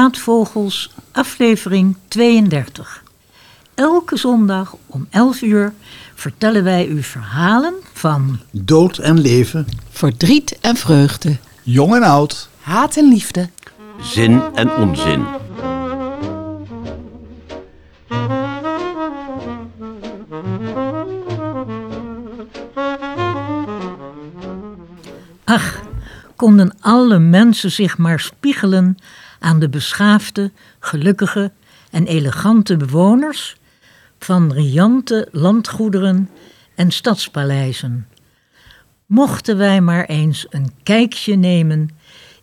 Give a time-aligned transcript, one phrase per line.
[0.00, 3.02] Bij Praatvogels, aflevering 32.
[3.74, 5.72] Elke zondag om 11 uur
[6.14, 11.36] vertellen wij u verhalen van Dood en leven, Verdriet en vreugde.
[11.62, 12.48] jong en oud.
[12.60, 13.48] Haat en liefde.
[14.02, 15.24] Zin en onzin.
[25.44, 25.80] Ach,
[26.36, 28.96] konden alle mensen zich maar spiegelen
[29.40, 31.52] aan de beschaafde, gelukkige
[31.90, 33.56] en elegante bewoners
[34.18, 36.30] van riante landgoederen
[36.74, 38.08] en stadspaleizen.
[39.06, 41.90] Mochten wij maar eens een kijkje nemen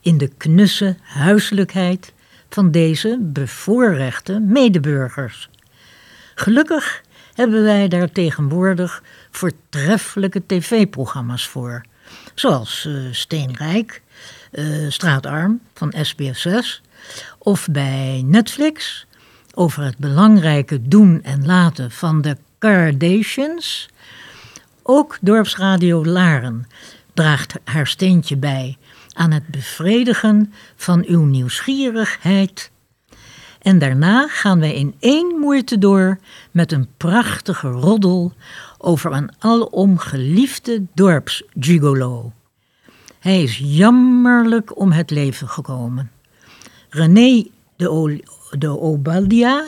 [0.01, 2.13] in de knusse huiselijkheid
[2.49, 5.49] van deze bevoorrechte medeburgers.
[6.35, 7.01] Gelukkig
[7.33, 11.85] hebben wij daar tegenwoordig voortreffelijke tv-programma's voor.
[12.35, 14.01] Zoals eh, Steenrijk,
[14.51, 16.81] eh, Straatarm van SBS6.
[17.37, 19.05] Of bij Netflix
[19.53, 23.89] over het belangrijke doen en laten van de Kardashians.
[24.83, 26.67] Ook Dorpsradio Laren
[27.13, 28.77] draagt haar steentje bij
[29.13, 32.71] aan het bevredigen van uw nieuwsgierigheid.
[33.61, 36.19] En daarna gaan wij in één moeite door
[36.51, 38.33] met een prachtige roddel
[38.77, 42.31] over een alom geliefde dorpsgigolo.
[43.19, 46.11] Hij is jammerlijk om het leven gekomen.
[46.97, 48.23] René de,
[48.57, 49.65] de Obaldia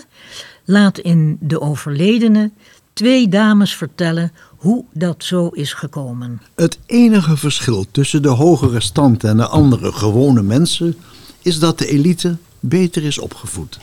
[0.66, 2.52] laat in De Overledene
[2.94, 6.42] twee dames vertellen hoe dat zo is gekomen.
[6.56, 10.96] Het enige verschil tussen de hogere stand en de andere gewone mensen
[11.42, 13.80] is dat de elite beter is opgevoed.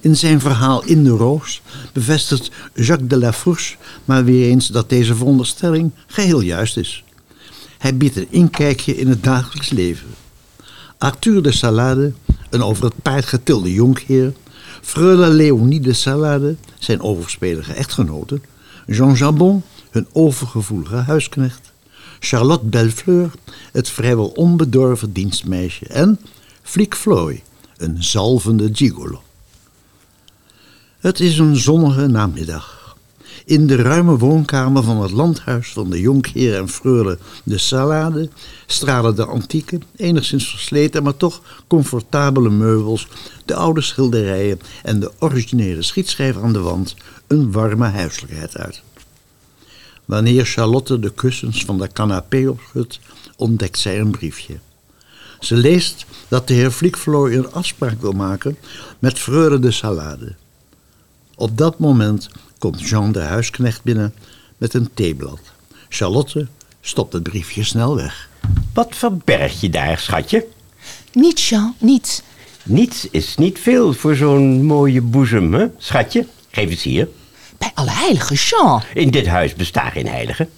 [0.00, 4.88] In zijn verhaal In de Roos bevestigt Jacques de la Fourche maar weer eens dat
[4.88, 7.04] deze veronderstelling geheel juist is.
[7.78, 10.06] Hij biedt een inkijkje in het dagelijks leven.
[10.98, 12.12] Arthur de Salade,
[12.50, 14.32] een over het paard getilde jonkheer,
[14.82, 18.40] Freule Léonie de Salade, zijn overspelige echtgenote,
[18.86, 21.72] Jean Jabon, hun overgevoelige huisknecht,
[22.18, 23.30] Charlotte Bellefleur,
[23.72, 26.20] het vrijwel onbedorven dienstmeisje en
[26.62, 27.42] Fliek Floy,
[27.76, 29.22] een zalvende gigolo.
[30.98, 32.75] Het is een zonnige namiddag.
[33.44, 38.28] In de ruime woonkamer van het landhuis van de jonkheer en freule de Salade
[38.66, 43.08] stralen de antieke, enigszins versleten, maar toch comfortabele meubels,
[43.44, 46.94] de oude schilderijen en de originele schietschijf aan de wand
[47.26, 48.82] een warme huiselijkheid uit.
[50.04, 53.00] Wanneer Charlotte de kussens van de canapé opschudt,
[53.36, 54.58] ontdekt zij een briefje.
[55.40, 58.56] Ze leest dat de heer Fliekvlooy een afspraak wil maken
[58.98, 60.34] met freule de Salade.
[61.34, 64.14] Op dat moment komt Jean de huisknecht binnen
[64.56, 65.40] met een theeblad.
[65.88, 66.46] Charlotte
[66.80, 68.28] stopt het briefje snel weg.
[68.74, 70.46] Wat verberg je daar, schatje?
[71.12, 72.22] Niets, Jean, niets.
[72.62, 76.26] Niets is niet veel voor zo'n mooie boezem, hè, schatje?
[76.50, 77.08] Geef eens hier.
[77.58, 78.82] Bij alle heiligen, Jean.
[78.94, 80.50] In dit huis bestaan geen heiligen.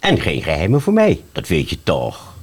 [0.00, 2.34] En geen geheimen voor mij, dat weet je toch.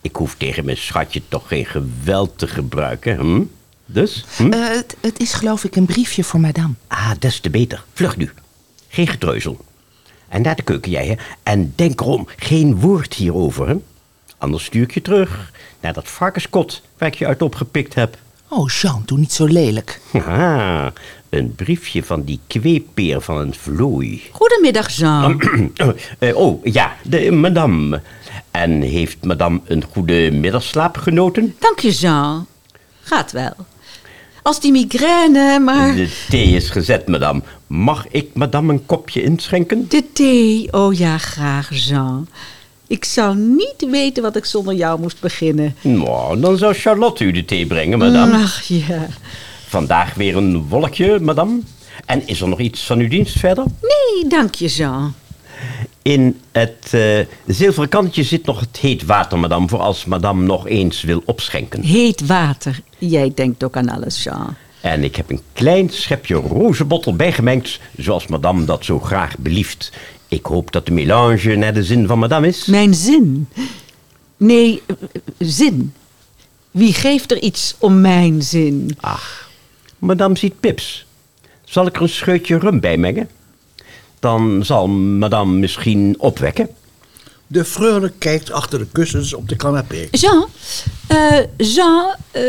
[0.00, 3.42] Ik hoef tegen mijn schatje toch geen geweld te gebruiken, hm?
[3.90, 4.24] Dus?
[4.36, 4.52] Hm?
[4.52, 6.74] Eh, het, het is geloof ik een briefje voor madame.
[6.86, 7.84] Ah, des te beter.
[7.92, 8.30] Vlug nu.
[8.88, 9.58] Geen getreuzel.
[10.28, 11.14] En naar de keuken jij, hè.
[11.42, 13.76] En denk erom, geen woord hierover, hè.
[14.38, 18.18] Anders stuur ik je terug naar dat varkenskot waar ik je uit opgepikt heb.
[18.48, 20.00] Oh, Jean, doe niet zo lelijk.
[20.12, 20.92] Haha,
[21.28, 24.22] een briefje van die kweepeer van een vlooi.
[24.32, 25.40] Goedemiddag, Jean.
[26.18, 28.02] Eh, oh, ja, de madame.
[28.50, 31.54] En heeft madame een goede middagslaap genoten?
[31.58, 32.46] Dank je, Jean.
[33.00, 33.52] Gaat wel.
[34.56, 35.94] Die migraine, maar...
[35.94, 37.42] De thee is gezet, madame.
[37.66, 39.86] Mag ik madame een kopje inschenken?
[39.88, 42.28] De thee, oh ja, graag, Jean.
[42.86, 45.76] Ik zou niet weten wat ik zonder jou moest beginnen.
[45.80, 48.36] Nou, dan zou Charlotte u de thee brengen, madame.
[48.36, 49.06] Ach ja.
[49.66, 51.60] Vandaag weer een wolkje, madame.
[52.06, 53.64] En is er nog iets van uw dienst verder?
[53.64, 55.14] Nee, dank je, Jean.
[56.08, 60.66] In het eh, zilveren kantje zit nog het heet water, madame, voor als madame nog
[60.66, 61.82] eens wil opschenken.
[61.82, 62.80] Heet water.
[62.98, 64.54] Jij denkt ook aan alles, Jean.
[64.80, 69.92] En ik heb een klein schepje rozenbottel bijgemengd, zoals madame dat zo graag belieft.
[70.28, 72.64] Ik hoop dat de melange naar de zin van madame is.
[72.66, 73.48] Mijn zin.
[74.36, 74.94] Nee, eh,
[75.38, 75.92] zin.
[76.70, 78.96] Wie geeft er iets om mijn zin?
[79.00, 79.50] Ach,
[79.98, 81.06] madame ziet pips.
[81.64, 83.28] Zal ik er een scheutje rum bij mengen?
[84.20, 86.68] Dan zal madame misschien opwekken.
[87.46, 90.08] De freule kijkt achter de kussens op de canapé.
[90.10, 90.46] Jean,
[91.06, 92.42] eh, Jean, eh,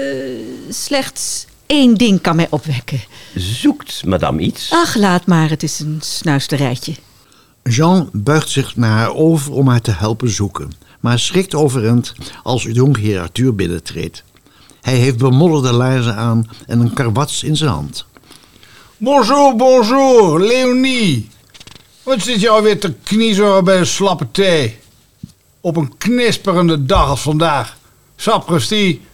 [0.69, 3.01] slechts één ding kan mij opwekken.
[3.35, 4.71] Zoekt madame iets?
[4.71, 6.95] Ach, laat maar, het is een snuisterijtje.
[7.63, 12.13] Jean buigt zich naar haar over om haar te helpen zoeken, maar schrikt overeind
[12.43, 14.23] als jonkheer Arthur binnentreedt.
[14.81, 18.05] Hij heeft bemodderde laarzen aan en een karwats in zijn hand.
[18.97, 21.29] Bonjour, bonjour, Leonie.
[22.09, 24.79] Wat zit je alweer te kniezen bij een slappe thee?
[25.61, 27.77] Op een knisperende dag als vandaag.
[28.15, 29.05] Sapristi,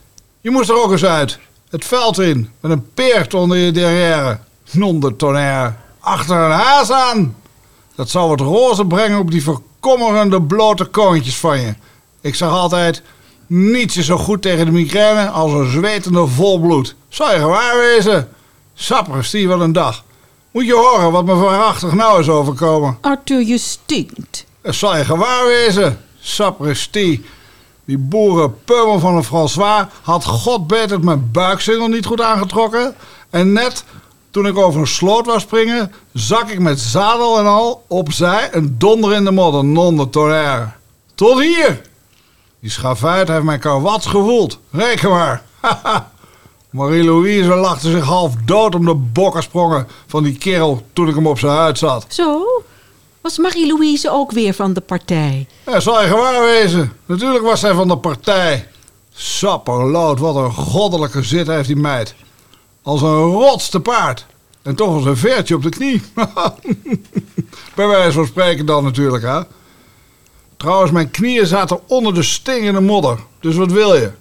[0.42, 1.40] je moest er ook eens uit.
[1.70, 4.40] Het veld in, met een peert onder je derrière.
[4.72, 5.74] Non tonnerre.
[6.00, 7.36] Achter een haas aan.
[7.96, 11.74] Dat zou wat roze brengen op die verkommerende blote koontjes van je.
[12.22, 13.02] Ik zeg altijd,
[13.48, 16.96] niets is zo goed tegen de migraine als een zwetende volbloed.
[17.10, 18.30] Zou je gewaar wezen?
[18.74, 20.05] Sapristi, wat een dag.
[20.56, 22.98] Moet je horen wat me waarachtig nou is overkomen.
[23.02, 24.46] Arthur, je stinkt.
[24.62, 26.00] Dat zal je gewaar wezen.
[26.20, 27.26] Sapristi.
[27.86, 32.96] Die boerenpummel van een François had god beter mijn buiksingel niet goed aangetrokken.
[33.30, 33.84] En net
[34.32, 38.76] toen ik over een sloot wou springen, zak ik met zadel en al opzij en
[38.78, 40.70] donder in de modder, non de tonnerre.
[41.16, 41.82] Tot hier!
[42.60, 44.60] Die schavuit heeft mijn karwats gevoeld.
[44.72, 45.44] Reken maar.
[46.76, 51.40] Marie-Louise lachte zich half dood om de bokkersprongen van die kerel toen ik hem op
[51.40, 52.06] zijn huid zat.
[52.08, 52.46] Zo?
[53.22, 55.48] Was Marie-Louise ook weer van de partij?
[55.66, 56.92] Ja, zal je gewaar wezen.
[57.06, 58.68] Natuurlijk was zij van de partij.
[59.14, 62.16] Sapperlood, wat een goddelijke zit heeft die meid.
[62.82, 64.26] Als een rots te paard.
[64.62, 66.02] En toch als een veertje op de knie.
[67.76, 69.42] Bij wijze van spreken dan natuurlijk, hè.
[70.58, 73.20] Trouwens, mijn knieën zaten onder de stingende modder.
[73.40, 74.12] Dus wat wil je?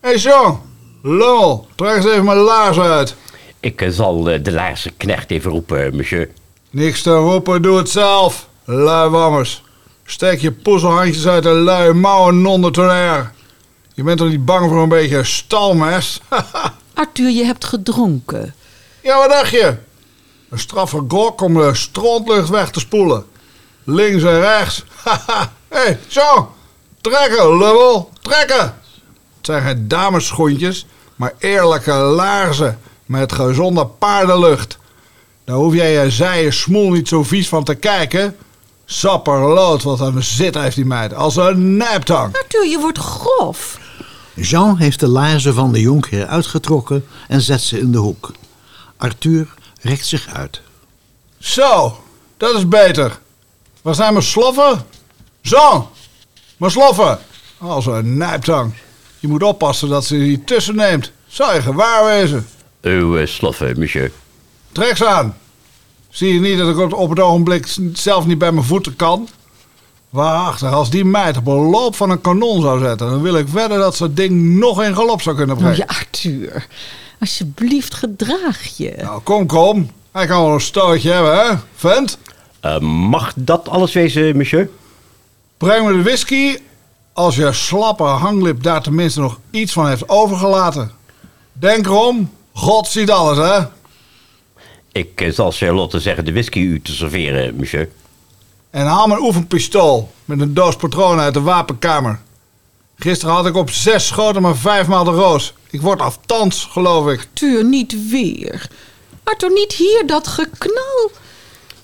[0.00, 0.65] Hé, hey Jean.
[1.08, 3.14] Lummel, trek eens even mijn laars uit.
[3.60, 6.30] Ik eh, zal eh, de laarzenknecht even roepen, monsieur.
[6.70, 8.48] Niks te roepen, doe het zelf.
[8.64, 9.62] Luiwammers.
[10.04, 13.28] Steek je poezelhandjes uit de luie mouwen non tonnerre.
[13.94, 16.20] Je bent toch niet bang voor een beetje stalmest?
[16.94, 18.54] Arthur, je hebt gedronken.
[19.02, 19.76] ja, wat dacht je?
[20.48, 23.24] Een straffe gok om de strontlucht weg te spoelen.
[23.84, 24.84] Links en rechts.
[25.04, 25.12] Hé,
[25.78, 26.54] hey, zo.
[27.00, 28.10] Trekken, lummel.
[28.22, 28.74] Trekken.
[29.36, 34.78] Het zijn geen damesschoentjes, maar eerlijke laarzen met gezonde paardenlucht.
[35.44, 38.36] Daar hoef jij je zijen smoel niet zo vies van te kijken.
[38.84, 41.14] Sapperlood, wat een zit heeft die meid.
[41.14, 42.36] Als een nijptang.
[42.36, 43.78] Arthur, je wordt grof.
[44.34, 48.32] Jean heeft de laarzen van de jonkheer uitgetrokken en zet ze in de hoek.
[48.96, 49.48] Arthur
[49.80, 50.60] rekt zich uit.
[51.38, 52.00] Zo,
[52.36, 53.18] dat is beter.
[53.82, 54.86] Waar zijn mijn sloffen?
[55.42, 55.90] Zo,
[56.56, 57.18] mijn sloffen.
[57.58, 58.74] Als een nijptang.
[59.18, 61.12] Je moet oppassen dat ze die tussen neemt.
[61.26, 62.46] Zou je gewaar wezen.
[62.80, 64.12] Uw uh, sloffen, monsieur.
[64.72, 65.36] Trek ze aan.
[66.08, 69.28] Zie je niet dat ik op- op het ogenblik zelf niet bij mijn voeten kan?
[70.10, 73.10] Waarachtig, als die meid op een loop van een kanon zou zetten...
[73.10, 75.78] dan wil ik wedden dat ze het ding nog in galop zou kunnen Oh brengen.
[75.78, 76.66] ja, Arthur.
[77.20, 78.94] Alsjeblieft, gedraag je.
[79.02, 79.90] Nou, kom, kom.
[80.12, 82.18] Hij kan wel een stootje hebben, hè, vent?
[82.60, 84.70] Eh, mag dat alles wezen, monsieur?
[85.56, 86.56] Breng me de whisky
[87.16, 90.90] als je slappe hanglip daar tenminste nog iets van heeft overgelaten.
[91.52, 93.64] Denk erom, God ziet alles, hè?
[94.92, 97.88] Ik eh, zal Charlotte zeggen de whisky u te serveren, monsieur.
[98.70, 102.20] En haal mijn oefenpistool met een doos patronen uit de wapenkamer.
[102.98, 105.54] Gisteren had ik op zes schoten maar vijfmaal de roos.
[105.70, 107.18] Ik word aftans, geloof ik.
[107.18, 108.68] Arthur, niet weer.
[109.22, 111.10] Arthur, niet hier, dat geknal.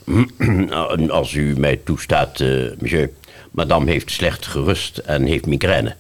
[0.69, 3.11] Nou, Als u mij toestaat, eh, monsieur.
[3.53, 5.97] Madame heeft slecht gerust en heeft migraine.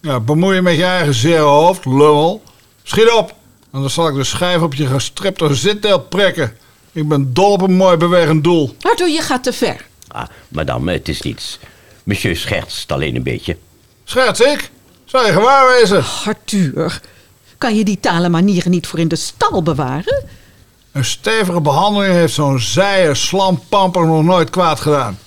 [0.00, 2.42] Ja, bemoei je met je eigen zere hoofd, lummel.
[2.82, 3.34] Schiet op,
[3.70, 6.56] anders zal ik de schijf op je gestripte zitdeel prikken.
[6.92, 8.76] Ik ben dol op een mooi bewegend doel.
[8.80, 9.86] Arthur, je gaat te ver.
[10.08, 11.58] Ah, madame, het is niets.
[12.04, 13.56] Monsieur schertst alleen een beetje.
[14.04, 14.70] Scherts ik?
[15.04, 16.04] Zou je gewaar wezen?
[16.24, 17.00] Arthur,
[17.58, 20.24] kan je die talen manieren niet voor in de stal bewaren?
[20.92, 25.18] Een stevige behandeling heeft zo'n zijen slampamper nog nooit kwaad gedaan.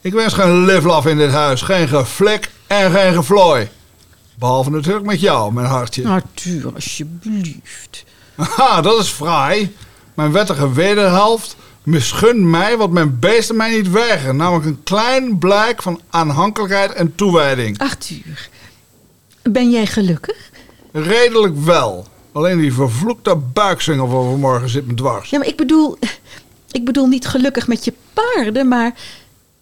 [0.00, 3.68] Ik wens geen livlaf in dit huis, geen geflik en geen geflooi.
[4.34, 6.08] Behalve natuurlijk met jou, mijn hartje.
[6.08, 8.04] Arthur, alsjeblieft.
[8.36, 9.76] Haha, dat is fraai.
[10.14, 14.36] Mijn wettige wederhelft misgunt mij wat mijn beesten mij niet weigeren.
[14.36, 17.78] Namelijk een klein blijk van aanhankelijkheid en toewijding.
[17.78, 18.48] Arthur,
[19.42, 20.50] ben jij gelukkig?
[20.92, 22.06] Redelijk wel.
[22.32, 25.30] Alleen die vervloekte buikzingel van vanmorgen zit me dwars.
[25.30, 25.98] Ja, maar ik bedoel...
[26.70, 28.94] Ik bedoel niet gelukkig met je paarden, maar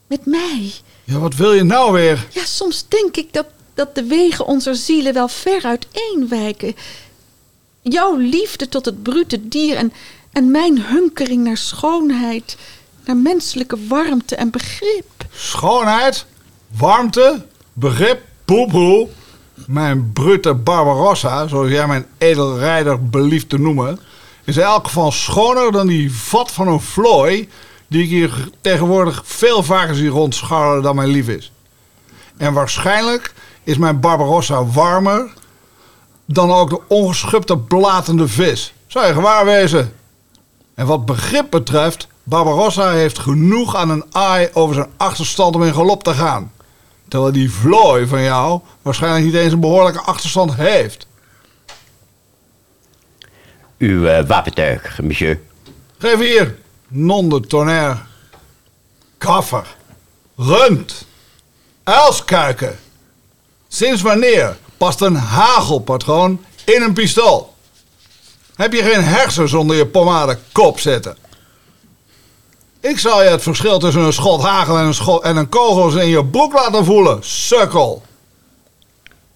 [0.07, 0.73] met mij.
[1.05, 2.27] Ja, wat wil je nou weer?
[2.31, 6.77] Ja, soms denk ik dat, dat de wegen onze zielen wel ver uiteenwijken.
[7.83, 9.93] Jouw liefde tot het brute dier en,
[10.33, 12.57] en mijn hunkering naar schoonheid,
[13.05, 15.27] naar menselijke warmte en begrip.
[15.35, 16.27] Schoonheid,
[16.77, 19.09] warmte, begrip, poepoe.
[19.67, 23.99] Mijn brute Barbarossa, zoals jij mijn edelrijder belieft te noemen...
[24.45, 27.49] is in elk geval schoner dan die vat van een vlooi...
[27.89, 31.53] die ik hier tegenwoordig veel vaker zie rondscharrelen dan mijn lief is.
[32.37, 35.33] En waarschijnlijk is mijn Barbarossa warmer...
[36.25, 38.75] dan ook de ongeschupte blatende vis.
[38.87, 39.93] Zou je gewaar wezen?
[40.75, 45.75] En wat begrip betreft, Barbarossa heeft genoeg aan een aai over zijn achterstand om in
[45.75, 46.53] galop te gaan.
[47.09, 51.07] Terwijl die vlooi van jou waarschijnlijk niet eens een behoorlijke achterstand heeft.
[53.79, 55.41] Uw eh, wapentuig, monsieur.
[55.99, 57.99] Geef hier, non de tonnerre.
[59.19, 59.67] Kaffer,
[60.37, 61.07] rund,
[61.85, 62.79] uilskuiken.
[63.69, 67.55] Sinds wanneer past een hagelpatroon in een pistool?
[68.55, 71.17] Heb je geen hersens onder je pomade kop zitten?
[72.81, 75.95] Ik zal je het verschil tussen een schot hagel en een, schot en een kogels
[75.95, 78.03] in je broek laten voelen, sukkel.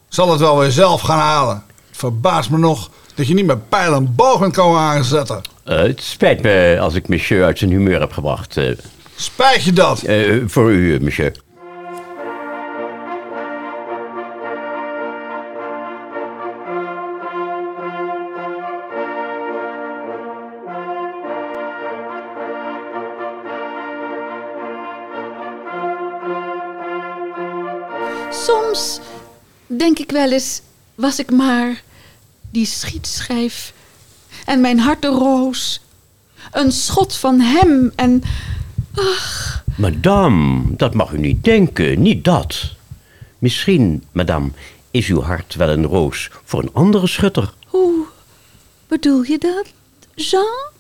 [0.09, 1.65] Zal het wel weer zelf gaan halen.
[1.89, 5.43] Het verbaast me nog dat je niet met pijl en boog komen aanzetten.
[5.71, 8.57] Eh, het spijt me als ik monsieur uit zijn humeur heb gebracht.
[8.57, 8.71] eh,
[9.17, 10.03] Spijt je dat?
[10.03, 11.33] eh, voor u, monsieur.
[28.31, 29.01] Soms
[29.67, 30.61] denk ik wel eens,
[30.95, 31.83] was ik maar
[32.51, 33.73] die schietschijf
[34.51, 35.81] en mijn hartenroos.
[36.53, 38.23] Een schot van hem en...
[39.77, 42.75] Madame, dat mag u niet denken, niet dat.
[43.39, 44.51] Misschien, madame,
[44.91, 47.53] is uw hart wel een roos voor een andere schutter.
[47.67, 48.05] Hoe
[48.89, 49.67] bedoel je dat,
[50.15, 50.71] Jean?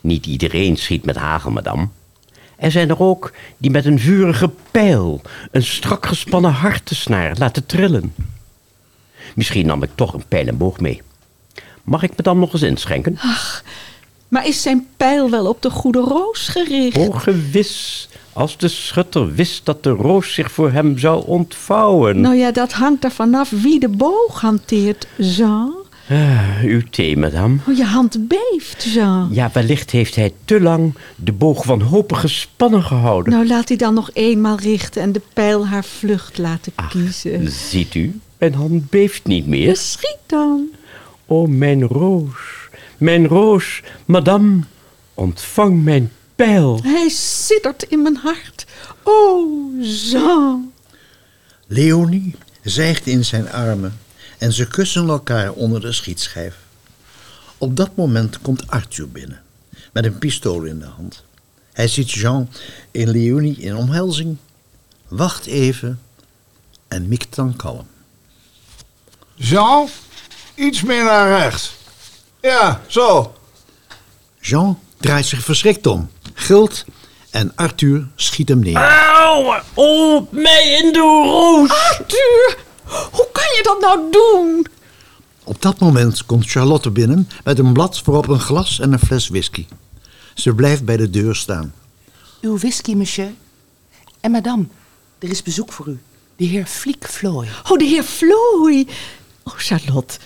[0.00, 1.88] Niet iedereen schiet met hagel, madame.
[2.56, 8.14] Er zijn er ook die met een vurige pijl een strak gespannen hartensnaar laten trillen.
[9.34, 11.02] Misschien nam ik toch een pijl en boog mee.
[11.84, 13.18] Mag ik madame nog eens inschenken?
[14.28, 16.96] Maar is zijn pijl wel op de goede roos gericht?
[16.96, 18.08] Oh, gewis.
[18.32, 22.20] Als de schutter wist dat de roos zich voor hem zou ontvouwen.
[22.20, 25.72] Nou ja, dat hangt er vanaf wie de boog hanteert, Jean.
[26.10, 27.56] Ah, uw thee, madame.
[27.68, 29.28] Oh, je hand beeft, Jean.
[29.32, 33.32] Ja, wellicht heeft hij te lang de boog wanhopig gespannen gehouden.
[33.32, 37.50] Nou, laat hij dan nog eenmaal richten en de pijl haar vlucht laten kiezen.
[37.50, 39.76] Ziet u, mijn hand beeft niet meer.
[39.76, 40.68] schiet dan.
[41.26, 44.60] O, mijn roos, mijn roos, madame,
[45.14, 46.80] ontvang mijn pijl.
[46.82, 48.66] Hij siddert in mijn hart.
[49.02, 50.72] Oh, Jean.
[51.66, 53.98] Leonie zijgt in zijn armen
[54.38, 56.56] en ze kussen elkaar onder de schietschijf.
[57.58, 59.42] Op dat moment komt Arthur binnen,
[59.92, 61.24] met een pistool in de hand.
[61.72, 62.48] Hij ziet Jean
[62.90, 64.36] en Leonie in omhelzing,
[65.08, 66.00] wacht even
[66.88, 67.86] en mikt dan kalm.
[69.34, 69.88] Jean,
[70.54, 71.74] iets meer naar rechts.
[72.40, 73.34] Ja, zo.
[74.40, 76.84] Jean draait zich verschrikt om, gilt
[77.30, 78.76] en Arthur schiet hem neer.
[78.76, 81.70] Auw, op mij in de roos.
[81.70, 84.66] Arthur, hoe kan je dat nou doen?
[85.44, 89.28] Op dat moment komt Charlotte binnen met een blad voorop een glas en een fles
[89.28, 89.66] whisky.
[90.34, 91.74] Ze blijft bij de deur staan.
[92.40, 93.32] Uw whisky, monsieur.
[94.20, 94.64] En madame,
[95.18, 95.98] er is bezoek voor u.
[96.36, 97.48] De heer Fliek Floy.
[97.70, 98.86] Oh, de heer Floy.
[99.42, 100.18] Oh, Charlotte,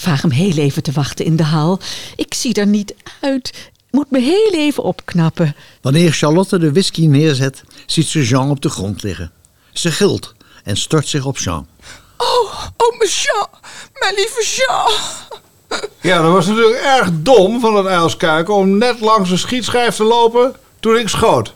[0.00, 1.80] vraag hem heel even te wachten in de hal.
[2.16, 3.70] Ik zie er niet uit.
[3.76, 5.56] Ik moet me heel even opknappen.
[5.80, 9.32] Wanneer Charlotte de whisky neerzet, ziet ze Jean op de grond liggen.
[9.72, 10.34] Ze gilt
[10.64, 11.66] en stort zich op Jean.
[12.16, 13.46] Oh, oh, monsieur.
[13.98, 14.92] Mijn lieve Jean.
[16.00, 20.04] Ja, dat was natuurlijk erg dom van het uilskuiken om net langs de schietschijf te
[20.04, 21.54] lopen toen ik schoot.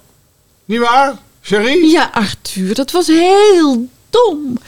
[0.65, 1.91] Niet waar, Cherie?
[1.91, 4.59] Ja, Arthur, dat was heel dom.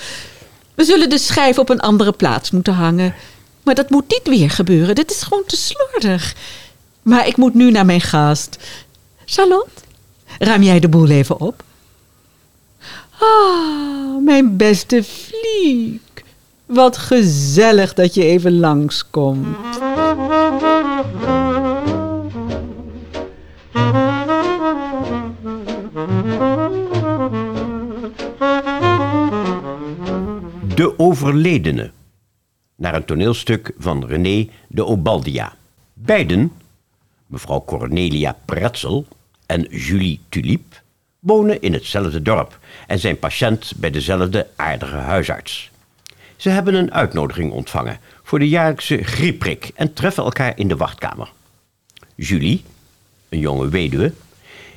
[0.74, 3.14] We zullen de schijf op een andere plaats moeten hangen.
[3.62, 4.94] Maar dat moet niet weer gebeuren.
[4.94, 6.34] Dit is gewoon te slordig.
[7.02, 8.56] Maar ik moet nu naar mijn gast.
[9.24, 9.82] Charlotte,
[10.38, 11.62] ruim jij de boel even op?
[13.18, 16.24] Ah, mijn beste Fliek.
[16.66, 19.56] Wat gezellig dat je even langskomt.
[30.74, 31.90] De overledene.
[32.82, 35.54] Naar een toneelstuk van René de Obaldia.
[35.92, 36.52] Beiden,
[37.26, 39.06] mevrouw Cornelia Pretzel
[39.46, 40.82] en Julie Tulip,
[41.18, 45.70] wonen in hetzelfde dorp en zijn patiënt bij dezelfde aardige huisarts.
[46.36, 51.32] Ze hebben een uitnodiging ontvangen voor de jaarlijkse griepprik en treffen elkaar in de wachtkamer.
[52.14, 52.64] Julie,
[53.28, 54.12] een jonge weduwe,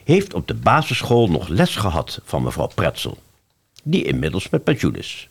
[0.03, 3.17] heeft op de basisschool nog les gehad van mevrouw Pretzel,
[3.83, 5.29] die inmiddels met pensioen is.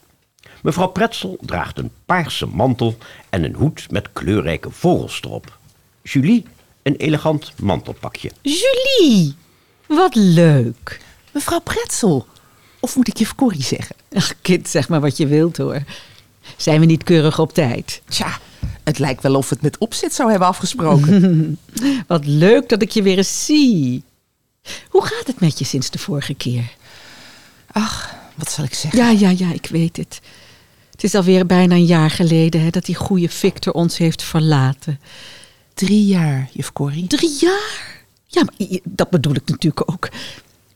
[0.65, 2.97] Mevrouw Pretzel draagt een paarse mantel
[3.31, 5.59] en een hoed met kleurrijke vogels erop.
[6.03, 6.45] Julie
[6.83, 8.31] een elegant mantelpakje.
[8.43, 9.35] Julie,
[9.87, 11.01] wat leuk.
[11.33, 12.27] Mevrouw Pretzel.
[12.81, 13.97] Of moet ik je Corrie zeggen?
[14.13, 15.83] Ach, kind, zeg maar wat je wilt hoor.
[16.57, 18.03] Zijn we niet keurig op tijd?
[18.09, 18.39] Tja,
[18.85, 21.59] het lijkt wel of we het met opzet zou hebben afgesproken.
[22.07, 24.03] Wat leuk dat ik je weer eens zie.
[24.89, 26.75] Hoe gaat het met je sinds de vorige keer?
[27.73, 28.99] Ach, wat zal ik zeggen?
[28.99, 30.21] Ja, ja, ja, ik weet het.
[30.95, 35.01] Het is alweer bijna een jaar geleden hè, dat die goede Victor ons heeft verlaten.
[35.75, 37.07] Drie jaar, juf Corrie.
[37.07, 38.03] Drie jaar?
[38.27, 40.09] Ja, maar dat bedoel ik natuurlijk ook.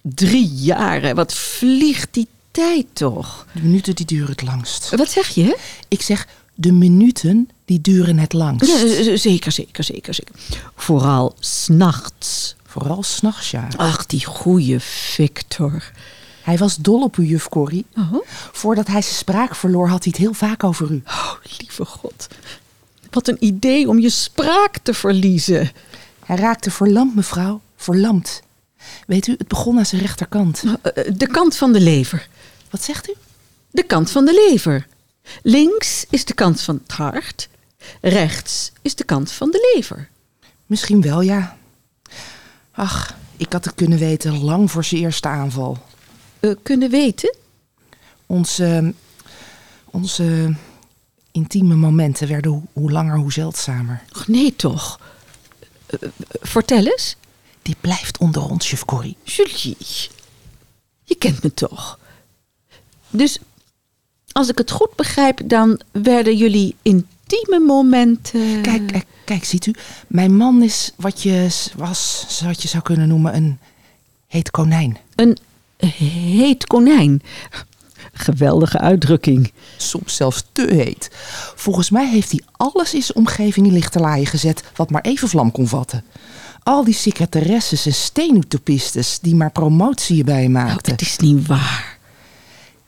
[0.02, 3.46] Drie jaar, hè, wat vliegt die tijd toch?
[3.52, 4.90] De minuten die duren het langst.
[4.96, 5.58] Wat zeg je?
[5.88, 8.66] Ik zeg, de minuten die duren het langst.
[8.66, 10.34] Ja, z- z- zeker, zeker, zeker, zeker.
[10.76, 12.54] Vooral s'nachts.
[12.66, 13.68] Vooral s'nachts, ja.
[13.76, 15.90] Ach, die goede Victor.
[16.49, 17.87] Hij was dol op u, juf Corrie.
[17.97, 18.14] Oh,
[18.52, 21.02] Voordat hij zijn spraak verloor, had hij het heel vaak over u.
[21.07, 22.28] oh, lieve god.
[23.11, 25.71] Wat een idee om je spraak te verliezen.
[26.25, 27.61] Hij raakte verlamd, mevrouw.
[27.76, 28.43] Verlamd.
[29.07, 30.64] Weet u, het begon aan zijn rechterkant.
[30.83, 32.28] Eh, De kant van de lever.
[32.71, 33.14] Wat zegt u?
[33.71, 34.87] De kant van de lever.
[35.43, 37.49] Links is de kant van het hart.
[38.00, 40.09] Rechts is de kant van de lever.
[40.67, 41.57] Misschien wel, ja.
[42.73, 45.78] Ach, ik had het kunnen weten lang voor zijn eerste aanval.
[46.40, 47.37] Eh, kunnen weten?
[48.26, 48.95] Onze,
[49.85, 50.54] onze
[51.33, 54.02] intieme momenten werden hoe, hoe langer, hoe zeldzamer.
[54.12, 55.00] Och, nee toch.
[55.87, 57.16] Eh, eh, vertel eens.
[57.62, 59.16] Die blijft onder ons, juf Corrie.
[59.23, 59.76] Julie,
[61.04, 61.99] je kent me toch?
[63.10, 63.39] Dus
[64.32, 68.62] als ik het goed begrijp, dan werden jullie intieme momenten...
[68.62, 69.75] Kijk, kijk, kijk, ziet u.
[70.06, 73.58] Mijn man is wat je was, wat je zou kunnen noemen, een
[74.26, 74.99] heet konijn.
[75.15, 75.39] Een
[75.86, 77.23] heet konijn.
[78.12, 79.52] Geweldige uitdrukking.
[79.76, 81.10] Soms zelfs te heet.
[81.54, 85.52] Volgens mij heeft hij alles in zijn omgeving in lichterlaaien gezet wat maar even vlam
[85.52, 86.04] kon vatten.
[86.62, 90.93] Al die secretaresses en steenutopistes die maar promotie bij hem Nou, maakten.
[90.93, 91.99] het is niet waar.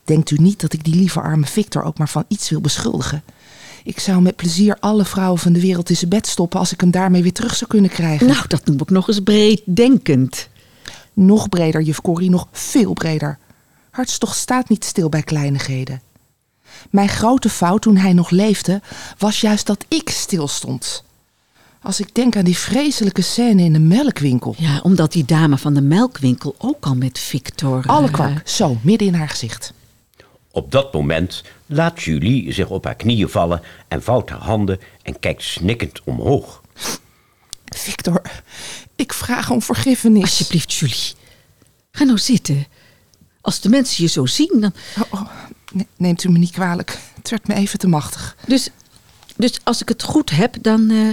[0.05, 3.23] Denkt u niet dat ik die lieve arme Victor ook maar van iets wil beschuldigen?
[3.85, 6.81] Ik zou met plezier alle vrouwen van de wereld in zijn bed stoppen als ik
[6.81, 8.27] hem daarmee weer terug zou kunnen krijgen.
[8.27, 10.49] Nou, dat noem ik nog eens breed denkend.
[11.21, 13.39] Nog breder, juf Corrie, nog veel breder.
[13.91, 16.03] Hartstocht staat niet stil bij kleinigheden.
[16.91, 18.81] Mijn grote fout toen hij nog leefde,
[19.19, 21.05] was juist dat ik stilstond.
[21.83, 24.55] Als ik denk aan die vreselijke scène in de melkwinkel.
[24.59, 27.85] Ja, omdat die dame van de melkwinkel ook al met Victor...
[27.87, 29.73] Alle eh, kwak, zo, midden in haar gezicht.
[30.51, 35.19] Op dat moment laat Julie zich op haar knieën vallen en vouwt haar handen en
[35.19, 36.61] kijkt snikkend omhoog.
[37.65, 38.23] Victor,
[39.01, 40.23] ik vraag om vergiffenis.
[40.23, 41.15] Alsjeblieft, Julie.
[41.91, 42.67] Ga nou zitten.
[43.41, 44.73] Als de mensen je zo zien, dan...
[44.99, 45.31] Oh, oh,
[45.73, 46.99] ne- neemt u me niet kwalijk.
[47.15, 48.37] Het werd me even te machtig.
[48.47, 48.69] Dus,
[49.37, 51.11] dus als ik het goed heb, dan eh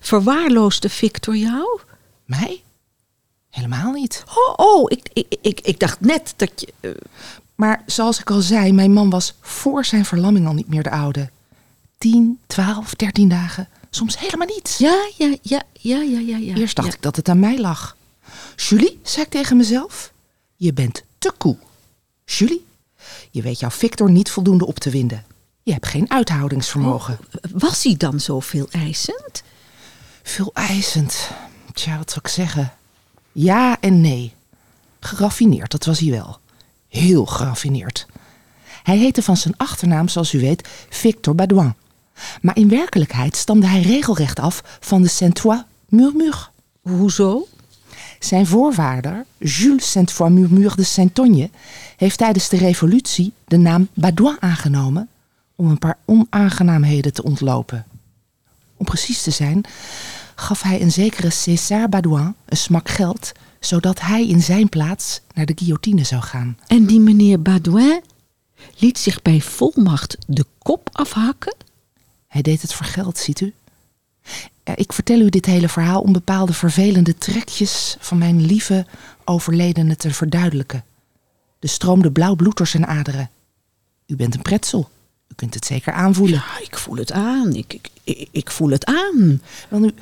[0.00, 1.80] verwaarloosde Victor jou?
[2.24, 2.62] Mij?
[3.50, 4.22] Helemaal niet.
[4.28, 6.72] Oh, oh ik, ik, ik, ik dacht net dat je...
[6.80, 6.90] eh,
[7.54, 10.90] Maar zoals ik al zei, mijn man was voor zijn verlamming al niet meer de
[10.90, 11.30] oude.
[11.98, 13.68] 10, 12, 13 dagen.
[13.90, 14.76] Soms helemaal niet.
[14.78, 16.54] ja, ja, ja, ja, ja, ja, ja.
[16.54, 16.94] Eerst dacht ja.
[16.94, 17.96] ik dat het aan mij lag.
[18.56, 20.12] Julie, zei ik tegen mezelf,
[20.56, 21.58] je bent te koel.
[22.24, 22.64] Julie,
[23.30, 25.24] je weet jouw Victor niet voldoende op te winden.
[25.62, 27.18] Je hebt geen uithoudingsvermogen.
[27.52, 29.42] Was hij dan zo veel eisend?
[30.22, 31.30] Veel eisend.
[31.72, 32.72] Tja, wat zou ik zeggen?
[33.32, 34.34] Ja en nee.
[35.00, 36.38] Geraffineerd, dat was hij wel.
[36.88, 38.06] Heel geraffineerd.
[38.82, 41.74] Hij heette van zijn achternaam, zoals u weet, Victor Badouin.
[42.40, 46.46] Maar in werkelijkheid stamde hij regelrecht af van de Saint-Ouen-Murmure.
[46.82, 47.46] Hoezo?
[48.18, 51.50] Zijn voorvader, Jules Saint-Foy-Murmure de Saintonge,
[51.96, 55.08] heeft tijdens de revolutie de naam Badouin aangenomen
[55.56, 57.86] om een paar onaangenaamheden te ontlopen.
[58.76, 59.64] Om precies te zijn,
[60.34, 65.46] gaf hij een zekere César Badouin een smak geld, zodat hij in zijn plaats naar
[65.46, 66.58] de guillotine zou gaan.
[66.66, 68.02] En die meneer Badouin
[68.78, 71.54] liet zich bij volmacht de kop afhakken?
[72.34, 73.54] Hij deed het voor geld, ziet u.
[74.74, 78.86] Ik vertel u dit hele verhaal om bepaalde vervelende trekjes van mijn lieve
[79.24, 80.84] overledene te verduidelijken.
[81.58, 83.30] Er stroomde blauw bloed door zijn aderen.
[84.06, 84.80] U bent een pretzel.
[84.80, 84.84] U
[85.28, 86.36] U kunt het zeker aanvoelen.
[86.36, 87.54] Ja, ik voel het aan.
[87.54, 89.42] Ik, ik, ik, ik voel het aan.
[89.68, 89.94] Wel nu,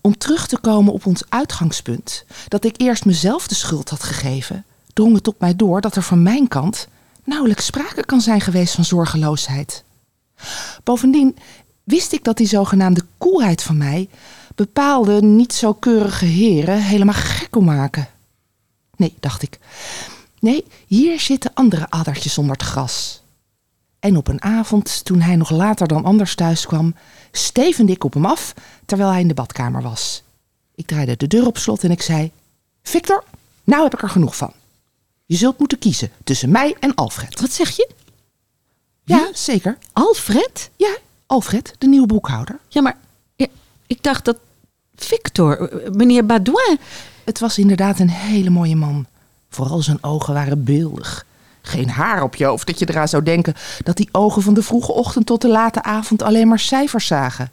[0.00, 4.64] om terug te komen op ons uitgangspunt, dat ik eerst mezelf de schuld had gegeven,
[4.92, 6.88] drong het op mij door dat er van mijn kant
[7.24, 9.84] nauwelijks sprake kan zijn geweest van zorgeloosheid.
[10.84, 11.36] Bovendien
[11.84, 14.08] wist ik dat die zogenaamde koelheid van mij
[14.54, 18.08] bepaalde niet zo keurige heren helemaal gek kon maken.
[18.96, 19.58] Nee, dacht ik.
[20.40, 23.22] Nee, hier zitten andere addertjes onder het gras.
[23.98, 26.94] En op een avond, toen hij nog later dan anders thuis kwam,
[27.32, 28.54] stevende ik op hem af
[28.86, 30.22] terwijl hij in de badkamer was.
[30.74, 32.30] Ik draaide de deur op slot en ik zei:
[32.82, 33.24] Victor,
[33.64, 34.52] nou heb ik er genoeg van.
[35.26, 37.40] Je zult moeten kiezen tussen mij en Alfred.
[37.40, 37.90] Wat zeg je?
[39.04, 39.78] Ja, zeker.
[39.92, 40.70] Alfred?
[40.76, 42.58] Ja, Alfred, de nieuwe boekhouder.
[42.68, 42.96] Ja, maar
[43.36, 43.46] ja,
[43.86, 44.36] ik dacht dat
[44.94, 46.78] Victor, eh, meneer Baudouin...
[47.24, 49.06] Het was inderdaad een hele mooie man.
[49.48, 51.26] Vooral zijn ogen waren beeldig.
[51.62, 54.62] Geen haar op je hoofd dat je eraan zou denken dat die ogen van de
[54.62, 57.50] vroege ochtend tot de late avond alleen maar cijfers zagen.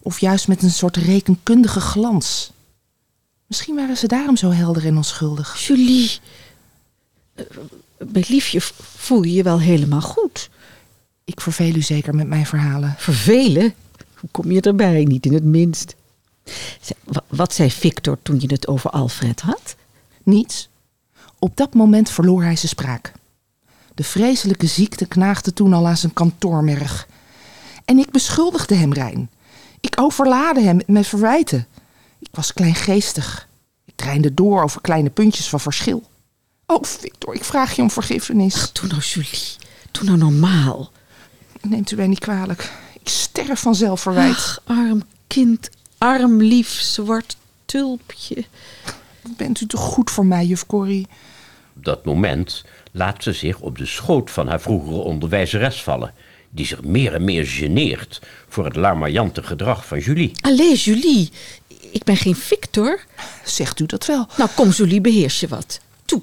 [0.00, 2.52] Of juist met een soort rekenkundige glans.
[3.46, 5.66] Misschien waren ze daarom zo helder en onschuldig.
[5.66, 6.18] Julie,
[7.34, 7.44] eh,
[7.98, 10.50] mijn liefje, voel je je wel helemaal goed?
[11.28, 12.94] Ik verveel u zeker met mijn verhalen.
[12.98, 13.74] Vervelen?
[14.14, 15.04] Hoe kom je erbij?
[15.04, 15.94] Niet in het minst.
[17.26, 19.76] Wat zei Victor toen je het over Alfred had?
[20.22, 20.68] Niets.
[21.38, 23.12] Op dat moment verloor hij zijn spraak.
[23.94, 27.08] De vreselijke ziekte knaagde toen al aan zijn kantoormerg.
[27.84, 29.30] En ik beschuldigde hem rein.
[29.80, 31.66] Ik overlaadde hem met verwijten.
[32.18, 33.48] Ik was kleingeestig.
[33.84, 36.02] Ik dreinde door over kleine puntjes van verschil.
[36.66, 38.72] Oh, Victor, ik vraag je om vergiffenis.
[38.72, 39.56] Doe nou, Julie.
[39.90, 40.90] Doe nou normaal.
[41.62, 42.72] Neemt u mij niet kwalijk.
[43.00, 44.34] Ik sterf van zelfverwijt.
[44.34, 45.70] Ach, arm kind.
[45.98, 48.44] Arm, lief, zwart tulpje.
[49.36, 51.06] Bent u toch goed voor mij, juf Corrie?
[51.76, 56.14] Op dat moment laat ze zich op de schoot van haar vroegere onderwijzeres vallen,
[56.50, 60.32] die zich meer en meer geneert voor het larmoyante gedrag van Julie.
[60.40, 61.30] Allee, Julie.
[61.90, 63.00] Ik ben geen Victor.
[63.44, 64.26] Zegt u dat wel?
[64.36, 65.80] Nou, kom, Julie, beheers je wat.
[66.04, 66.22] Toe.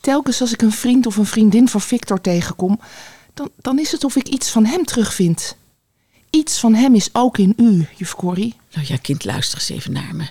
[0.00, 2.80] Telkens als ik een vriend of een vriendin van Victor tegenkom,
[3.36, 5.56] dan, dan is het of ik iets van hem terugvind.
[6.30, 8.54] Iets van hem is ook in u, juf Corrie.
[8.72, 10.28] Nou ja, kind, luister eens even naar me.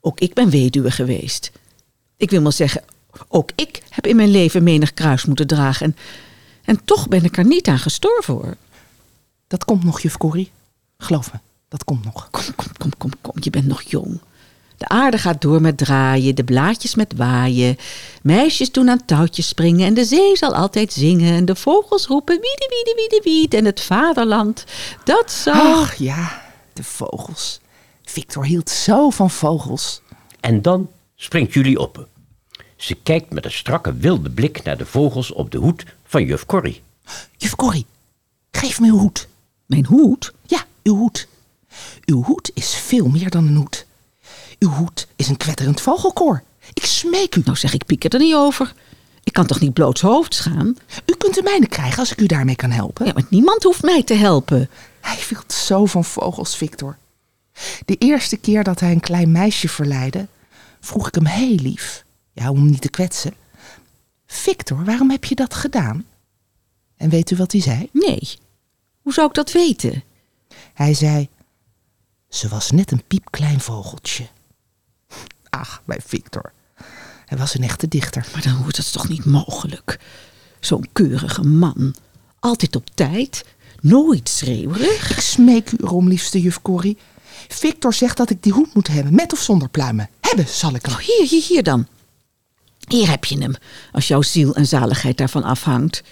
[0.00, 1.52] Ook ik ben weduwe geweest.
[2.16, 2.82] Ik wil maar zeggen,
[3.28, 5.86] ook ik heb in mijn leven menig kruis moeten dragen.
[5.86, 5.96] En,
[6.64, 8.56] en toch ben ik er niet aan gestorven hoor.
[9.46, 10.50] Dat komt nog, juf Corrie.
[10.98, 12.30] Geloof me, dat komt nog.
[12.30, 13.34] Kom, kom, kom, kom, kom.
[13.40, 14.20] Je bent nog jong.
[14.76, 17.76] De aarde gaat door met draaien, de blaadjes met waaien.
[18.22, 21.34] Meisjes doen aan touwtjes springen en de zee zal altijd zingen.
[21.34, 23.54] En de vogels roepen wiede, wiede, wiede, wied.
[23.54, 24.64] En het vaderland,
[25.04, 25.54] dat zal...
[25.54, 27.60] Ach ja, de vogels.
[28.04, 30.00] Victor hield zo van vogels.
[30.40, 32.08] En dan springt Julie op.
[32.76, 36.46] Ze kijkt met een strakke wilde blik naar de vogels op de hoed van juf
[36.46, 36.82] Corrie.
[37.36, 37.86] Juf Corrie,
[38.50, 39.28] geef me uw hoed.
[39.66, 40.32] Mijn hoed?
[40.46, 41.28] Ja, uw hoed.
[42.04, 43.86] Uw hoed is veel meer dan een hoed.
[44.64, 46.42] Uw hoed is een kwetterend vogelkoor.
[46.72, 47.42] Ik smeek u.
[47.44, 48.74] Nou zeg, ik pieker er niet over.
[49.22, 50.76] Ik kan toch niet blootshoofds gaan?
[51.06, 53.06] U kunt de mijne krijgen als ik u daarmee kan helpen.
[53.06, 54.70] Ja, maar niemand hoeft mij te helpen.
[55.00, 56.96] Hij hield zo van vogels, Victor.
[57.84, 60.26] De eerste keer dat hij een klein meisje verleidde,
[60.80, 63.34] vroeg ik hem heel lief, ja, om hem niet te kwetsen.
[64.26, 66.04] Victor, waarom heb je dat gedaan?
[66.96, 67.88] En weet u wat hij zei?
[67.92, 68.38] Nee.
[69.02, 70.02] Hoe zou ik dat weten?
[70.74, 71.28] Hij zei,
[72.28, 74.26] ze was net een piepklein vogeltje.
[75.58, 76.52] Ach, bij Victor.
[77.26, 78.26] Hij was een echte dichter.
[78.32, 79.98] Maar dan wordt het toch niet mogelijk.
[80.60, 81.94] Zo'n keurige man.
[82.38, 83.44] Altijd op tijd.
[83.80, 85.10] Nooit schreeuwerig.
[85.10, 86.98] Ik smeek u erom, liefste juf Corrie.
[87.48, 90.08] Victor zegt dat ik die hoed moet hebben, met of zonder pluimen.
[90.20, 90.94] Hebben zal ik hem.
[90.94, 91.86] Oh, hier, hier, hier dan.
[92.88, 93.54] Hier heb je hem.
[93.92, 96.02] Als jouw ziel en zaligheid daarvan afhangt.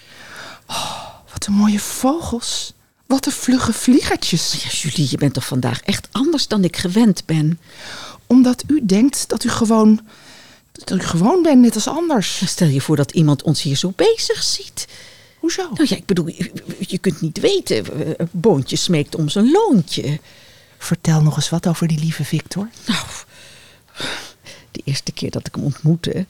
[1.31, 2.73] Wat een mooie vogels.
[3.07, 4.63] Wat een vlugge vliegertjes.
[4.63, 7.59] Ja, Julie, je bent toch vandaag echt anders dan ik gewend ben.
[8.33, 9.99] Omdat u denkt dat u gewoon...
[10.71, 12.49] dat u gewoon bent, net als anders.
[12.49, 14.87] Stel je voor dat iemand ons hier zo bezig ziet.
[15.39, 15.69] Hoezo?
[15.73, 18.07] Nou ja, ik bedoel, je, je kunt niet weten.
[18.17, 20.19] eh, Boontje smeekt om zijn loontje.
[20.77, 22.69] Vertel nog eens wat over die lieve Victor.
[22.87, 23.05] Nou,
[24.71, 26.25] de eerste keer dat ik hem ontmoette...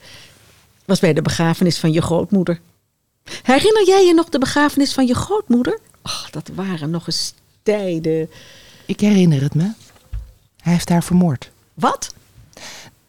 [0.84, 2.60] was bij de begrafenis van je grootmoeder.
[3.42, 5.78] Herinner jij je nog de begrafenis van je grootmoeder?
[6.02, 8.30] Ach, dat waren nog eens tijden.
[8.86, 9.70] Ik herinner het me.
[10.62, 11.50] Hij heeft haar vermoord.
[11.74, 12.14] Wat?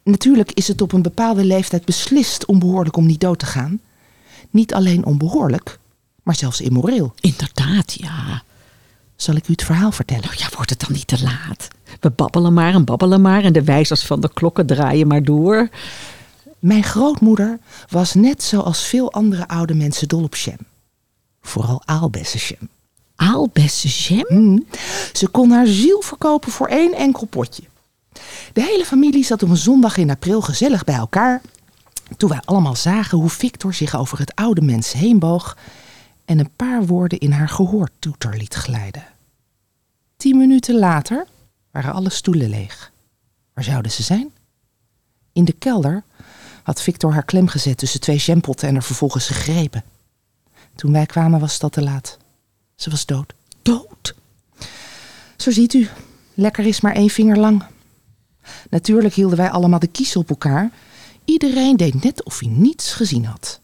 [0.03, 3.79] Natuurlijk is het op een bepaalde leeftijd beslist onbehoorlijk om niet dood te gaan.
[4.49, 5.79] Niet alleen onbehoorlijk,
[6.23, 7.13] maar zelfs immoreel.
[7.19, 8.43] Inderdaad, ja.
[9.15, 10.23] Zal ik u het verhaal vertellen?
[10.23, 11.67] Nou ja, wordt het dan niet te laat?
[11.99, 15.69] We babbelen maar en babbelen maar en de wijzers van de klokken draaien maar door.
[16.59, 20.57] Mijn grootmoeder was net zoals veel andere oude mensen dol op jam.
[21.41, 22.69] Vooral aalbessenjam.
[23.15, 24.25] Aalbessenjam?
[24.27, 24.65] Hmm.
[25.13, 27.63] Ze kon haar ziel verkopen voor één enkel potje.
[28.55, 31.41] De hele familie zat op een zondag in april gezellig bij elkaar.
[32.17, 35.57] Toen wij allemaal zagen hoe Victor zich over het oude mens heen boog
[36.25, 39.03] en een paar woorden in haar gehoortoeter liet glijden.
[40.17, 41.27] Tien minuten later
[41.71, 42.91] waren alle stoelen leeg.
[43.53, 44.31] Waar zouden ze zijn?
[45.33, 46.03] In de kelder
[46.63, 49.83] had Victor haar klem gezet tussen twee jampotten en er vervolgens gegrepen.
[50.75, 52.17] Toen wij kwamen was dat te laat.
[52.75, 53.33] Ze was dood.
[53.61, 54.15] Dood?
[55.37, 55.89] Zo ziet u,
[56.33, 57.73] lekker is maar één vinger lang.
[58.69, 60.71] Natuurlijk hielden wij allemaal de kies op elkaar.
[61.25, 63.59] Iedereen deed net of hij niets gezien had.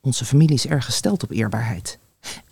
[0.00, 1.98] Onze familie is erg gesteld op eerbaarheid.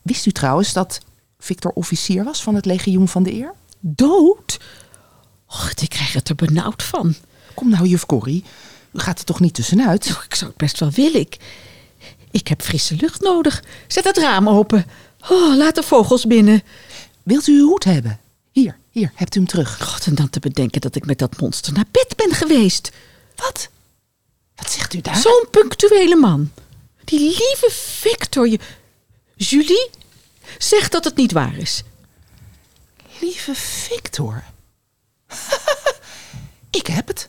[0.02, 1.00] Wist u trouwens dat
[1.38, 3.54] Victor officier was van het legioen van de eer?
[3.80, 4.60] Dood?
[5.46, 7.14] Och, ik krijg het er benauwd van.
[7.54, 8.44] Kom nou, juf Corrie.
[8.92, 10.06] U gaat er toch niet tussenuit?
[10.16, 11.20] Oh, ik zou het best wel willen.
[11.20, 11.36] Ik,
[12.30, 13.62] ik heb frisse lucht nodig.
[13.86, 14.84] Zet het raam open.
[15.28, 16.62] Oh, laat de vogels binnen.
[17.22, 18.18] Wilt u uw hoed hebben?
[18.94, 19.82] Hier, hebt u hem terug.
[19.82, 22.90] God, en dan te bedenken dat ik met dat monster naar bed ben geweest.
[23.36, 23.68] Wat?
[24.54, 25.16] Wat zegt u daar?
[25.16, 26.52] Zo'n punctuele man.
[27.04, 28.48] Die lieve Victor.
[28.48, 28.58] Je...
[29.34, 29.90] Julie,
[30.58, 31.82] zeg dat het niet waar is.
[33.20, 34.44] Lieve Victor.
[36.80, 37.28] ik heb het.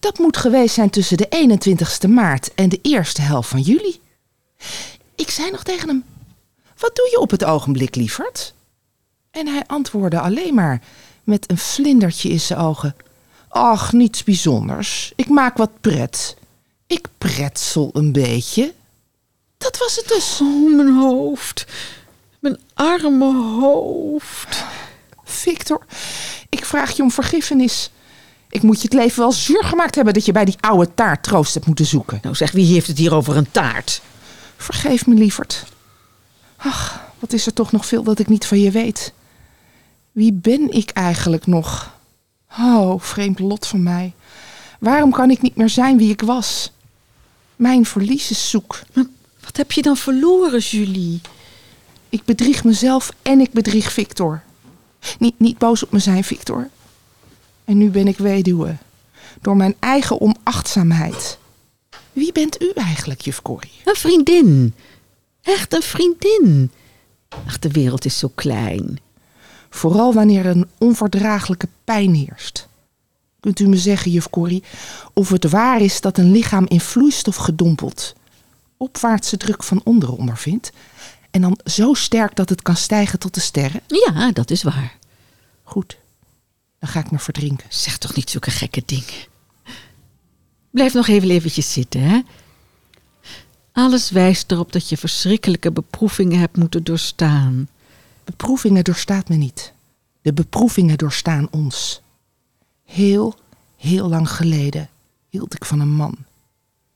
[0.00, 4.00] Dat moet geweest zijn tussen de 21ste maart en de eerste helft van juli.
[5.14, 6.04] Ik zei nog tegen hem:
[6.76, 8.54] Wat doe je op het ogenblik, lieverd?
[9.34, 10.80] En hij antwoordde alleen maar
[11.24, 12.96] met een vlindertje in zijn ogen:
[13.48, 15.12] Ach, niets bijzonders.
[15.16, 16.36] Ik maak wat pret.
[16.86, 18.74] Ik pretsel een beetje.
[19.58, 20.40] Dat was het dus.
[20.42, 21.66] Oh, mijn hoofd.
[22.38, 24.64] Mijn arme hoofd.
[25.24, 25.86] Victor,
[26.48, 27.90] ik vraag je om vergiffenis.
[28.48, 31.22] Ik moet je het leven wel zuur gemaakt hebben dat je bij die oude taart
[31.22, 32.18] troost hebt moeten zoeken.
[32.22, 34.02] Nou zeg, wie heeft het hier over een taart?
[34.56, 35.64] Vergeef me, lieverd.
[36.56, 39.12] Ach, wat is er toch nog veel dat ik niet van je weet.
[40.14, 41.92] Wie ben ik eigenlijk nog?
[42.58, 44.12] Oh, vreemd lot van mij.
[44.80, 46.72] Waarom kan ik niet meer zijn wie ik was?
[47.56, 48.80] Mijn verlies is zoek.
[48.92, 49.04] Maar
[49.44, 51.20] wat heb je dan verloren, Julie?
[52.08, 54.42] Ik bedrieg mezelf en ik bedrieg Victor.
[55.18, 56.68] Niet, niet boos op me zijn, Victor.
[57.64, 58.76] En nu ben ik weduwe.
[59.40, 61.38] Door mijn eigen onachtzaamheid.
[62.12, 63.80] Wie bent u eigenlijk, juf Corrie?
[63.84, 64.74] Een vriendin.
[65.42, 66.70] Echt een vriendin.
[67.46, 68.98] Ach, de wereld is zo klein.
[69.74, 72.68] Vooral wanneer een onverdraaglijke pijn heerst.
[73.40, 74.62] Kunt u me zeggen, juf Corrie,
[75.12, 78.14] of het waar is dat een lichaam in vloeistof gedompeld
[78.76, 80.72] opwaartse druk van onderen ondervindt
[81.30, 83.80] en dan zo sterk dat het kan stijgen tot de sterren?
[83.86, 84.98] Ja, dat is waar.
[85.62, 85.96] Goed,
[86.78, 87.66] dan ga ik me verdrinken.
[87.68, 89.26] Zeg toch niet zulke gekke dingen.
[90.70, 92.20] Blijf nog even eventjes zitten, hè?
[93.72, 97.68] Alles wijst erop dat je verschrikkelijke beproevingen hebt moeten doorstaan.
[98.24, 99.72] Beproevingen doorstaat me niet.
[100.22, 102.00] De beproevingen doorstaan ons.
[102.84, 103.34] Heel,
[103.76, 104.88] heel lang geleden
[105.28, 106.16] hield ik van een man.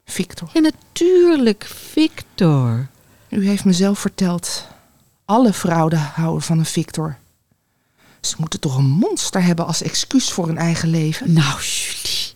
[0.04, 0.50] Victor.
[0.52, 2.88] Ja, natuurlijk, Victor.
[3.28, 4.66] U heeft me zelf verteld.
[5.24, 7.18] Alle vrouwen houden van een Victor.
[8.20, 11.32] Ze moeten toch een monster hebben als excuus voor hun eigen leven?
[11.32, 12.34] Nou, Julie.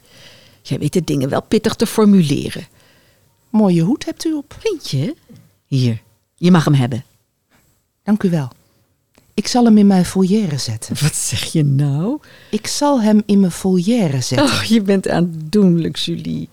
[0.62, 2.66] Jij weet de dingen wel pittig te formuleren.
[3.50, 4.56] Mooie hoed hebt u op.
[4.58, 5.16] Vind je?
[5.66, 6.02] Hier,
[6.34, 7.04] je mag hem hebben.
[8.02, 8.50] Dank u wel.
[9.34, 10.96] Ik zal hem in mijn volière zetten.
[11.00, 12.20] Wat zeg je nou?
[12.50, 14.46] Ik zal hem in mijn volière zetten.
[14.46, 16.48] Oh, je bent aandoenlijk, Julie.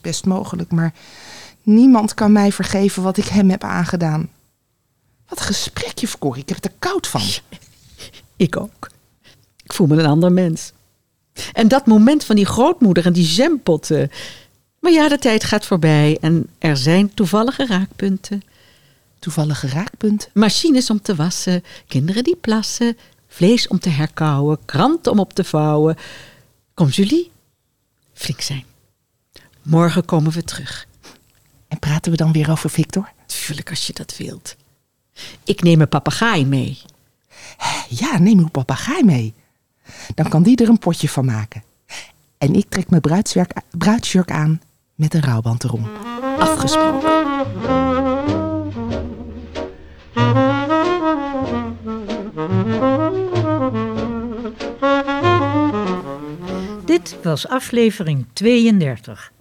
[0.00, 0.94] Best mogelijk, maar
[1.62, 4.30] niemand kan mij vergeven wat ik hem heb aangedaan.
[5.28, 6.42] Wat een gesprekje, Corrie.
[6.42, 7.22] Ik heb het er koud van.
[8.36, 8.90] Ik ook.
[9.64, 10.72] Ik voel me een ander mens.
[11.52, 14.10] En dat moment van die grootmoeder en die jampotten.
[14.78, 18.42] Maar ja, de tijd gaat voorbij en er zijn toevallige raakpunten.
[19.22, 20.30] Toevallige raakpunten?
[20.34, 22.96] Machines om te wassen, kinderen die plassen,
[23.28, 25.96] vlees om te herkauwen, kranten om op te vouwen.
[26.74, 27.30] Kom, Julie,
[28.14, 28.64] flink zijn.
[29.62, 30.86] Morgen komen we terug.
[31.68, 33.12] En praten we dan weer over Victor?
[33.26, 34.56] Tuurlijk, als je dat wilt.
[35.44, 36.78] Ik neem een papegaai mee.
[37.88, 39.34] Ja, neem uw papegaai mee.
[40.14, 41.62] Dan kan die er een potje van maken.
[42.38, 43.02] En ik trek mijn
[43.70, 44.60] bruidsjurk aan
[44.94, 45.90] met een rouwband erom.
[46.38, 47.91] Afgesproken.
[56.84, 59.32] Dit was aflevering 32.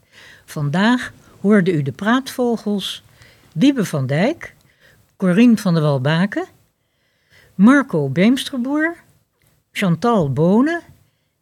[0.46, 3.04] Vandaag hoorde u de praatvogels
[3.54, 4.56] Wiebe van Dijk,
[5.18, 6.46] Corien van der Walbaken,
[7.56, 8.98] Marco Beemsterboer,
[9.72, 10.82] Chantal Bonen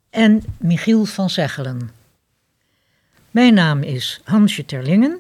[0.10, 1.90] en Michiel van Zeggelen.
[3.32, 5.20] Mijn naam is Hansje Terlingen.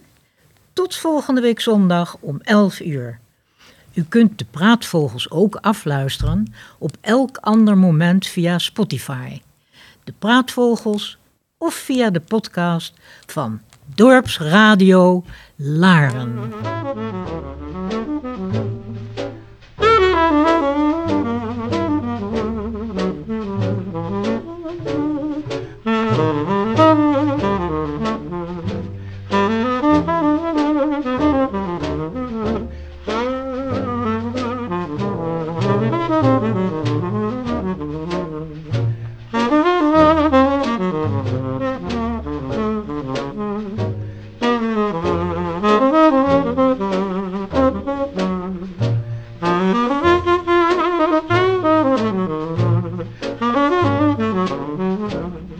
[0.74, 3.19] Tot volgende week zondag om 11 uur.
[3.93, 9.41] U kunt de praatvogels ook afluisteren op elk ander moment via Spotify.
[10.04, 11.17] De praatvogels
[11.58, 12.93] of via de podcast
[13.25, 13.62] van
[13.95, 15.23] Dorpsradio
[15.56, 16.54] Laren.